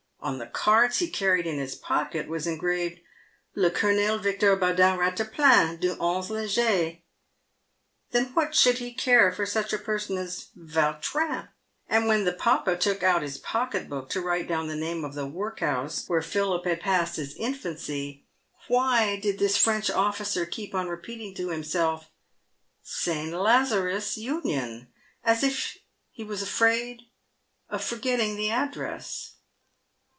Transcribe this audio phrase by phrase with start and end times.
[0.23, 2.99] On the cards he carried in his pocket was engraved"
[3.55, 6.97] Le Colonel Victor Baudin Eat taplan, du ll e Leger."
[8.11, 11.47] Then what should he care for such a person as Yautrin?
[11.89, 15.15] And when the papa took out his pocket book to write down .the name of
[15.15, 18.23] the workhouse where Philip had passed his infancy,
[18.67, 22.11] !why did this French officer keep on repeating to himself,"
[22.83, 23.33] St.
[23.33, 24.87] Lazarua Union,"
[25.23, 25.79] as if
[26.11, 27.01] he was afraid
[27.69, 29.33] of forgetting the address